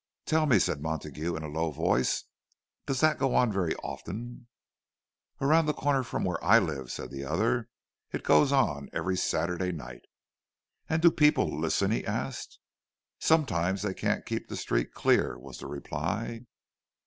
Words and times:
"Tell 0.25 0.47
me," 0.47 0.57
said 0.57 0.81
Montague, 0.81 1.35
in 1.35 1.43
a 1.43 1.47
low 1.47 1.69
voice, 1.69 2.23
"does 2.87 3.01
that 3.01 3.19
go 3.19 3.35
on 3.35 3.51
very 3.53 3.75
often?" 3.83 4.47
"Around 5.39 5.67
the 5.67 5.75
corner 5.75 6.01
from 6.01 6.23
where 6.23 6.43
I 6.43 6.57
live," 6.57 6.91
said 6.91 7.11
the 7.11 7.23
other, 7.23 7.69
"it 8.11 8.23
goes 8.23 8.51
on 8.51 8.89
every 8.93 9.15
Saturday 9.15 9.71
night." 9.71 10.05
"And 10.89 11.03
do 11.03 11.09
the 11.11 11.15
people 11.15 11.55
listen?" 11.55 11.91
he 11.91 12.03
asked. 12.03 12.57
"Sometimes 13.19 13.83
they 13.83 13.93
can't 13.93 14.25
keep 14.25 14.47
the 14.47 14.57
street 14.57 14.91
clear," 14.95 15.37
was 15.37 15.59
the 15.59 15.67
reply. 15.67 16.47